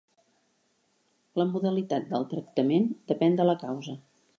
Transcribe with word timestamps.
La 1.41 1.47
modalitat 1.51 2.11
del 2.15 2.29
tractament 2.35 2.93
depèn 3.15 3.41
de 3.43 3.51
la 3.53 3.61
causa. 3.69 4.01